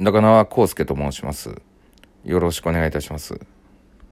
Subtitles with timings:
[0.00, 1.60] 中川康介と申します。
[2.24, 3.38] よろしくお願いいたします。